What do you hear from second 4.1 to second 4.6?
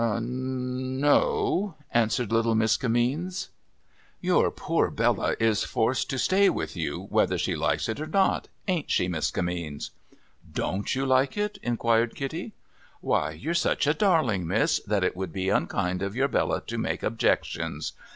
POOR BELLA 269' Your